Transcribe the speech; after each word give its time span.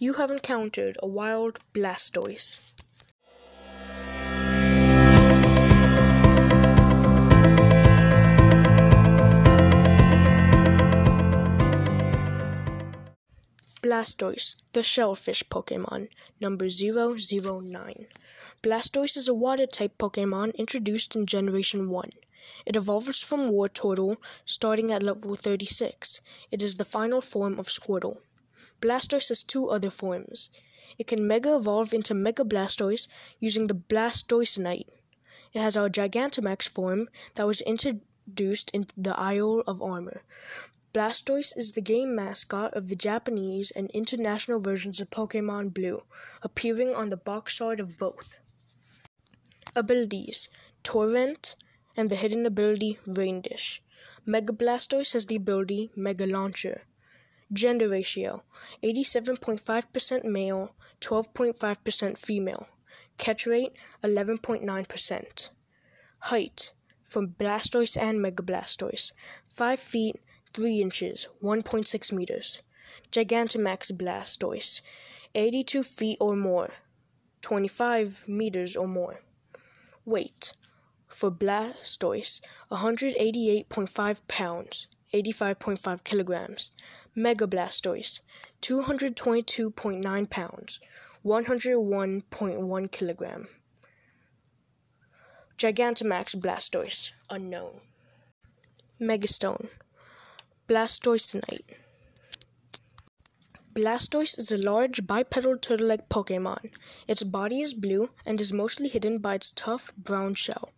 You 0.00 0.12
have 0.12 0.30
encountered 0.30 0.96
a 1.02 1.08
wild 1.08 1.58
Blastoise. 1.74 2.60
Blastoise, 13.82 14.62
the 14.72 14.84
shellfish 14.84 15.42
Pokemon, 15.48 16.10
number 16.40 16.68
009. 16.68 18.06
Blastoise 18.62 19.16
is 19.16 19.26
a 19.26 19.34
water 19.34 19.66
type 19.66 19.98
Pokemon 19.98 20.54
introduced 20.54 21.16
in 21.16 21.26
Generation 21.26 21.90
1. 21.90 22.10
It 22.64 22.76
evolves 22.76 23.20
from 23.20 23.50
Wartortle, 23.50 24.18
starting 24.44 24.92
at 24.92 25.02
level 25.02 25.34
36. 25.34 26.20
It 26.52 26.62
is 26.62 26.76
the 26.76 26.84
final 26.84 27.20
form 27.20 27.58
of 27.58 27.66
Squirtle. 27.66 28.18
Blastoise 28.80 29.28
has 29.28 29.42
two 29.42 29.68
other 29.68 29.90
forms. 29.90 30.50
It 30.98 31.06
can 31.06 31.26
Mega 31.26 31.54
Evolve 31.56 31.94
into 31.94 32.14
Mega 32.14 32.44
Blastoise 32.44 33.08
using 33.38 33.66
the 33.66 33.74
Blastoisanite. 33.74 34.88
It 35.52 35.60
has 35.60 35.76
a 35.76 35.88
Gigantamax 35.90 36.68
form 36.68 37.08
that 37.34 37.46
was 37.46 37.60
introduced 37.62 38.70
in 38.72 38.86
the 38.96 39.18
Isle 39.18 39.62
of 39.66 39.82
Armor. 39.82 40.22
Blastoise 40.92 41.56
is 41.56 41.72
the 41.72 41.80
game 41.80 42.14
mascot 42.14 42.74
of 42.74 42.88
the 42.88 42.96
Japanese 42.96 43.70
and 43.70 43.90
international 43.90 44.58
versions 44.58 45.00
of 45.00 45.10
Pokemon 45.10 45.74
Blue, 45.74 46.02
appearing 46.42 46.94
on 46.94 47.10
the 47.10 47.16
box 47.16 47.60
art 47.60 47.78
of 47.78 47.98
both. 47.98 48.34
Abilities 49.76 50.48
Torrent 50.82 51.56
and 51.96 52.10
the 52.10 52.16
hidden 52.16 52.46
ability 52.46 52.98
Rain 53.06 53.42
Dish. 53.42 53.82
Mega 54.24 54.52
Blastoise 54.52 55.12
has 55.12 55.26
the 55.26 55.36
ability 55.36 55.90
Mega 55.94 56.26
Launcher. 56.26 56.82
Gender 57.52 57.88
ratio 57.88 58.42
87.5% 58.82 60.24
male, 60.24 60.74
12.5% 61.00 62.18
female. 62.18 62.68
Catch 63.16 63.46
rate 63.46 63.72
11.9%. 64.04 65.50
Height 66.20 66.72
for 67.02 67.22
Blastoise 67.26 67.96
and 67.96 68.20
Mega 68.20 68.42
Blastoise 68.42 69.12
5 69.46 69.78
feet 69.78 70.16
3 70.52 70.82
inches 70.82 71.28
1.6 71.42 72.12
meters. 72.12 72.62
Gigantamax 73.10 73.92
Blastoise 73.92 74.82
82 75.34 75.82
feet 75.82 76.18
or 76.20 76.36
more, 76.36 76.70
25 77.40 78.28
meters 78.28 78.76
or 78.76 78.88
more. 78.88 79.20
Weight 80.04 80.52
for 81.06 81.30
Blastoise 81.30 82.40
188.5 82.70 84.28
pounds, 84.28 84.88
85.5 85.12 86.04
kilograms. 86.04 86.72
Mega 87.14 87.46
Blastoise 87.46 88.20
222.9 88.62 90.30
pounds, 90.30 90.80
101.1 91.24 92.92
kilogram. 92.92 93.48
Gigantamax 95.56 96.36
Blastoise 96.36 97.12
unknown. 97.30 97.80
Megastone 99.00 99.68
Blastoisanite 100.68 101.76
Blastoise 103.78 104.36
is 104.36 104.50
a 104.50 104.58
large 104.58 105.06
bipedal 105.06 105.56
turtle-like 105.56 106.08
Pokemon. 106.08 106.72
Its 107.06 107.22
body 107.22 107.60
is 107.60 107.74
blue 107.74 108.10
and 108.26 108.40
is 108.40 108.52
mostly 108.52 108.88
hidden 108.88 109.18
by 109.18 109.36
its 109.36 109.52
tough, 109.52 109.94
brown 109.96 110.34
shell. 110.34 110.72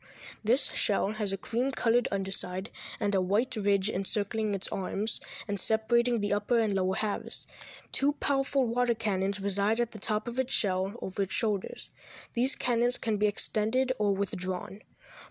This 0.44 0.70
shell 0.72 1.12
has 1.12 1.32
a 1.32 1.38
cream-colored 1.38 2.08
underside 2.12 2.68
and 3.00 3.14
a 3.14 3.22
white 3.22 3.56
ridge 3.56 3.88
encircling 3.88 4.52
its 4.52 4.68
arms 4.68 5.18
and 5.48 5.58
separating 5.58 6.20
the 6.20 6.34
upper 6.34 6.58
and 6.58 6.74
lower 6.74 6.96
halves. 6.96 7.46
Two 7.90 8.12
powerful 8.12 8.66
water 8.66 8.92
cannons 8.92 9.40
reside 9.40 9.80
at 9.80 9.92
the 9.92 9.98
top 9.98 10.28
of 10.28 10.38
its 10.38 10.52
shell 10.52 10.92
over 11.00 11.22
its 11.22 11.32
shoulders. 11.32 11.88
These 12.34 12.54
cannons 12.54 12.98
can 12.98 13.16
be 13.16 13.26
extended 13.26 13.92
or 13.98 14.14
withdrawn. 14.14 14.82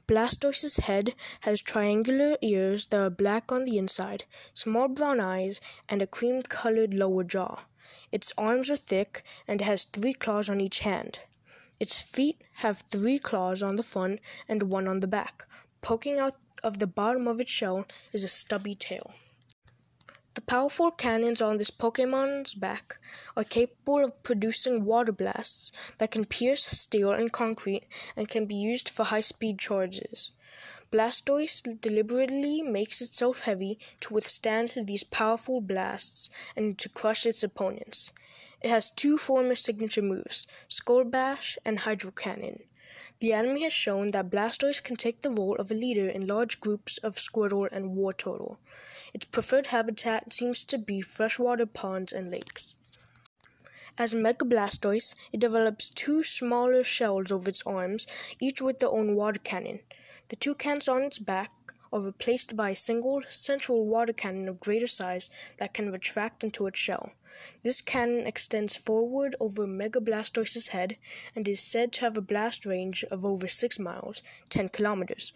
Blastoise's 0.08 0.78
head 0.78 1.16
has 1.42 1.62
triangular 1.62 2.38
ears 2.42 2.88
that 2.88 3.00
are 3.00 3.10
black 3.10 3.52
on 3.52 3.64
the 3.64 3.78
inside, 3.78 4.26
small 4.54 4.88
brown 4.88 5.20
eyes, 5.20 5.62
and 5.88 6.02
a 6.02 6.08
cream 6.08 6.42
colored 6.42 6.94
lower 6.94 7.24
jaw. 7.24 7.64
Its 8.12 8.34
arms 8.38 8.70
are 8.70 8.76
thick 8.76 9.24
and 9.48 9.62
has 9.62 9.86
three 9.86 10.14
claws 10.14 10.50
on 10.50 10.60
each 10.60 10.80
hand. 10.80 11.22
Its 11.80 12.02
feet 12.02 12.42
have 12.56 12.82
three 12.82 13.18
claws 13.20 13.64
on 13.64 13.78
the 13.78 13.84
front 13.84 14.20
and 14.48 14.64
one 14.64 14.88
on 14.88 15.00
the 15.00 15.08
back. 15.08 15.46
Poking 15.82 16.20
out 16.20 16.36
of 16.62 16.80
the 16.80 16.88
bottom 16.88 17.28
of 17.28 17.40
its 17.40 17.52
shell 17.52 17.86
is 18.12 18.24
a 18.24 18.28
stubby 18.28 18.76
tail. 18.76 19.14
The 20.36 20.42
powerful 20.42 20.92
cannons 20.92 21.42
on 21.42 21.58
this 21.58 21.72
Pokemon's 21.72 22.54
back 22.54 22.98
are 23.36 23.44
capable 23.44 24.06
of 24.06 24.22
producing 24.22 24.86
water 24.86 25.12
blasts 25.12 25.72
that 25.98 26.12
can 26.12 26.26
pierce 26.26 26.64
steel 26.64 27.12
and 27.12 27.32
concrete 27.32 27.86
and 28.16 28.30
can 28.30 28.46
be 28.46 28.56
used 28.56 28.90
for 28.90 29.06
high 29.06 29.22
speed 29.22 29.58
charges. 29.58 30.32
Blastoise 30.92 31.62
deliberately 31.82 32.62
makes 32.62 33.02
itself 33.02 33.42
heavy 33.42 33.80
to 34.02 34.14
withstand 34.14 34.76
these 34.86 35.04
powerful 35.04 35.62
blasts 35.62 36.30
and 36.56 36.78
to 36.78 36.90
crush 36.90 37.26
its 37.26 37.44
opponents. 37.44 38.14
It 38.62 38.70
has 38.70 38.92
two 38.92 39.18
former 39.18 39.56
signature 39.56 40.02
moves, 40.02 40.46
Skull 40.68 41.06
Bash 41.06 41.58
and 41.66 41.80
Hydro 41.80 42.12
Cannon. 42.12 42.64
The 43.20 43.34
anime 43.34 43.58
has 43.62 43.74
shown 43.74 44.12
that 44.12 44.30
Blastoise 44.30 44.82
can 44.82 44.96
take 44.96 45.22
the 45.22 45.30
role 45.30 45.56
of 45.58 45.70
a 45.70 45.76
leader 45.76 46.10
in 46.10 46.26
large 46.26 46.60
groups 46.60 46.98
of 47.00 47.16
Squirtle 47.18 47.70
and 47.72 47.96
Wartortle. 47.96 48.58
Its 49.14 49.26
preferred 49.26 49.68
habitat 49.68 50.34
seems 50.34 50.64
to 50.66 50.78
be 50.78 51.02
freshwater 51.02 51.66
ponds 51.66 52.14
and 52.14 52.30
lakes. 52.30 52.76
As 53.98 54.16
Mega 54.16 54.46
Blastoise, 54.46 55.14
it 55.34 55.42
develops 55.42 55.90
two 55.90 56.24
smaller 56.24 56.84
shells 56.84 57.32
over 57.32 57.50
its 57.50 57.64
arms, 57.66 58.08
each 58.40 58.62
with 58.62 58.80
their 58.80 58.90
own 58.90 59.16
water 59.16 59.42
cannon. 59.44 59.82
The 60.30 60.38
two 60.38 60.56
cans 60.56 60.88
on 60.88 61.04
its 61.04 61.20
back 61.20 61.52
are 61.92 62.02
replaced 62.02 62.56
by 62.56 62.72
a 62.72 62.76
single 62.76 63.22
central 63.28 63.86
water 63.86 64.14
cannon 64.14 64.48
of 64.48 64.60
greater 64.60 64.88
size 64.88 65.30
that 65.58 65.74
can 65.74 65.92
retract 65.92 66.44
into 66.44 66.68
its 66.68 66.80
shell. 66.80 67.12
This 67.64 67.82
cannon 67.82 68.26
extends 68.28 68.76
forward 68.76 69.36
over 69.40 69.68
Mega 69.68 70.00
Blastoise's 70.00 70.70
head 70.70 70.98
and 71.36 71.48
is 71.48 71.60
said 71.60 71.94
to 71.94 72.02
have 72.02 72.18
a 72.18 72.22
blast 72.22 72.66
range 72.66 73.04
of 73.06 73.24
over 73.24 73.48
6 73.48 73.80
miles, 73.80 74.24
10 74.50 74.70
kilometers. 74.70 75.34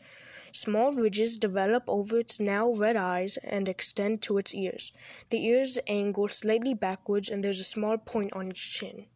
Small 0.52 0.91
ridges 0.91 1.38
develop 1.40 1.84
over 1.88 2.19
its 2.19 2.40
now 2.40 2.72
red 2.72 2.96
eyes 2.96 3.38
and 3.38 3.68
extend 3.68 4.22
to 4.22 4.38
its 4.38 4.53
ears. 4.53 4.91
The 5.30 5.44
ears 5.46 5.80
angle 5.88 6.28
slightly 6.28 6.74
backwards 6.75 7.30
and 7.30 7.44
there's 7.44 7.59
a 7.59 7.64
small 7.64 7.97
point 7.97 8.34
on 8.34 8.50
its 8.50 8.62
chin. 8.62 9.08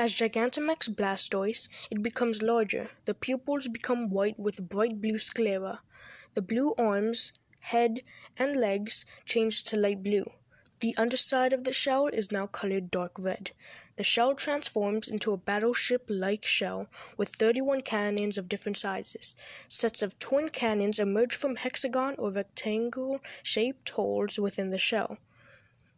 As 0.00 0.14
Gigantamax 0.14 0.88
Blastoise, 0.94 1.68
it 1.90 2.04
becomes 2.04 2.40
larger. 2.40 2.88
The 3.06 3.14
pupils 3.14 3.66
become 3.66 4.10
white 4.10 4.38
with 4.38 4.68
bright 4.68 5.00
blue 5.00 5.18
sclera. 5.18 5.80
The 6.34 6.40
blue 6.40 6.72
arms, 6.78 7.32
head, 7.62 8.02
and 8.36 8.54
legs 8.54 9.04
change 9.24 9.64
to 9.64 9.76
light 9.76 10.04
blue. 10.04 10.30
The 10.78 10.94
underside 10.96 11.52
of 11.52 11.64
the 11.64 11.72
shell 11.72 12.06
is 12.06 12.30
now 12.30 12.46
colored 12.46 12.92
dark 12.92 13.18
red. 13.18 13.50
The 13.96 14.04
shell 14.04 14.36
transforms 14.36 15.08
into 15.08 15.32
a 15.32 15.36
battleship-like 15.36 16.46
shell 16.46 16.86
with 17.16 17.30
31 17.30 17.80
cannons 17.80 18.38
of 18.38 18.48
different 18.48 18.78
sizes. 18.78 19.34
Sets 19.66 20.00
of 20.00 20.16
twin 20.20 20.50
cannons 20.50 21.00
emerge 21.00 21.34
from 21.34 21.56
hexagon 21.56 22.14
or 22.18 22.30
rectangle-shaped 22.30 23.88
holes 23.88 24.38
within 24.38 24.70
the 24.70 24.78
shell. 24.78 25.18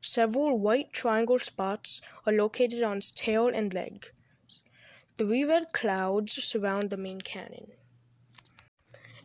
Several 0.02 0.58
white 0.58 0.92
triangle 0.92 1.38
spots 1.38 2.00
are 2.26 2.32
located 2.32 2.82
on 2.82 2.98
its 2.98 3.10
tail 3.10 3.48
and 3.48 3.74
legs. 3.74 4.10
Three 5.18 5.44
red 5.44 5.72
clouds 5.72 6.42
surround 6.42 6.88
the 6.88 6.96
main 6.96 7.20
cannon. 7.20 7.72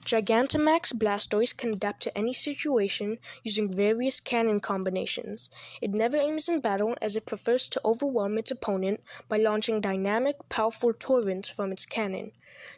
Gigantamax 0.06 0.94
Blastoise 0.94 1.56
can 1.56 1.74
adapt 1.74 2.04
to 2.04 2.16
any 2.18 2.34
situation 2.34 3.18
using 3.44 3.74
various 3.74 4.20
cannon 4.20 4.60
combinations. 4.60 5.50
It 5.82 5.92
never 5.92 6.18
aims 6.18 6.48
in 6.48 6.60
battle 6.60 6.96
as 7.02 7.16
it 7.16 7.26
prefers 7.26 7.68
to 7.70 7.82
overwhelm 7.84 8.38
its 8.38 8.52
opponent 8.52 9.02
by 9.28 9.38
launching 9.38 9.82
dynamic, 9.82 10.36
powerful 10.48 10.94
torrents 10.94 11.50
from 11.50 11.72
its 11.72 11.88
cannon. 11.88 12.34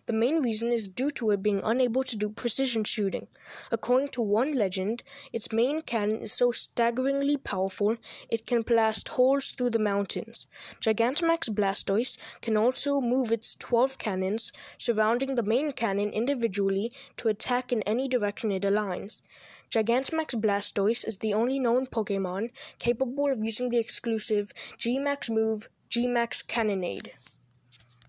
The 0.06 0.14
main 0.14 0.42
reason 0.42 0.72
is 0.72 0.88
due 0.88 1.12
to 1.12 1.32
it 1.32 1.44
being 1.44 1.62
unable 1.64 2.04
to 2.04 2.16
do 2.16 2.30
precision 2.30 2.84
shooting. 2.84 3.28
According 3.72 4.10
to 4.10 4.22
one 4.22 4.52
legend, 4.52 5.04
its 5.32 5.52
main 5.52 5.82
cannon 5.82 6.22
is 6.22 6.34
so 6.34 6.52
staggeringly 6.52 7.38
powerful 7.38 7.98
it 8.30 8.46
can 8.46 8.62
blast 8.62 9.10
holes 9.10 9.50
through 9.52 9.72
the 9.72 9.80
mountains. 9.80 10.48
Gigantamax 10.82 11.50
Blastoise 11.50 12.18
can 12.42 12.58
also 12.58 13.02
move 13.02 13.32
its 13.32 13.56
12 13.56 13.98
cannons 13.98 14.52
surrounding 14.78 15.36
the 15.36 15.44
main 15.44 15.72
cannon 15.72 16.10
individually 16.12 16.92
to 17.18 17.28
attack 17.28 17.72
in 17.72 17.82
any 17.84 18.08
direction 18.08 18.52
it 18.52 18.64
aligns. 18.64 19.22
Gigantamax 19.70 20.34
Blastoise 20.36 21.06
is 21.06 21.18
the 21.18 21.34
only 21.34 21.60
known 21.60 21.88
Pokemon 21.88 22.52
capable 22.80 23.30
of 23.32 23.44
using 23.44 23.70
the 23.70 23.78
exclusive 23.78 24.54
G-Max 24.78 25.30
move 25.30 25.68
G-Max 25.90 26.42
Cannonade. 26.42 27.12